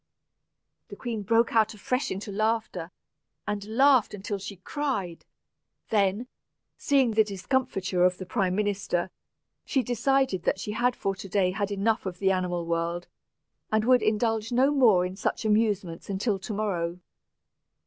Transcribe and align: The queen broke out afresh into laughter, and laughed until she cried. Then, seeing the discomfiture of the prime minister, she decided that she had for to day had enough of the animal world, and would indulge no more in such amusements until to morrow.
The 0.87 0.95
queen 0.95 1.21
broke 1.21 1.55
out 1.55 1.75
afresh 1.75 2.09
into 2.09 2.31
laughter, 2.31 2.89
and 3.47 3.63
laughed 3.67 4.15
until 4.15 4.39
she 4.39 4.55
cried. 4.55 5.25
Then, 5.91 6.25
seeing 6.75 7.11
the 7.11 7.23
discomfiture 7.23 8.03
of 8.03 8.17
the 8.17 8.25
prime 8.25 8.55
minister, 8.55 9.11
she 9.63 9.83
decided 9.83 10.41
that 10.41 10.59
she 10.59 10.71
had 10.71 10.95
for 10.95 11.13
to 11.13 11.29
day 11.29 11.51
had 11.51 11.69
enough 11.69 12.07
of 12.07 12.17
the 12.17 12.31
animal 12.31 12.65
world, 12.65 13.07
and 13.71 13.85
would 13.85 14.01
indulge 14.01 14.51
no 14.51 14.71
more 14.71 15.05
in 15.05 15.15
such 15.15 15.45
amusements 15.45 16.09
until 16.09 16.39
to 16.39 16.51
morrow. 16.55 16.99